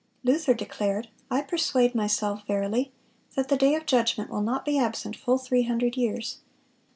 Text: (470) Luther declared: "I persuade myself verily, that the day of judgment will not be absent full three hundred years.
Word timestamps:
(470) 0.23 0.33
Luther 0.33 0.53
declared: 0.57 1.07
"I 1.29 1.41
persuade 1.43 1.93
myself 1.93 2.43
verily, 2.47 2.91
that 3.35 3.49
the 3.49 3.55
day 3.55 3.75
of 3.75 3.85
judgment 3.85 4.31
will 4.31 4.41
not 4.41 4.65
be 4.65 4.79
absent 4.79 5.15
full 5.15 5.37
three 5.37 5.61
hundred 5.65 5.95
years. 5.95 6.39